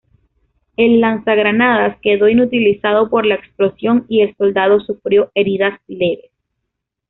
[0.77, 6.31] El lanzagranadas quedó inutilizado por la explosión y el soldado sufrió heridas leves.